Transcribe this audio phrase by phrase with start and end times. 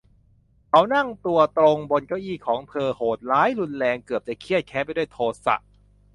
[0.69, 5.55] เขานั่งตัวตรงบนเก้าอี้ของเธอ โหดร้ายรุนแรง เกือบจะเคียดแค้นไปด้วยโทสะ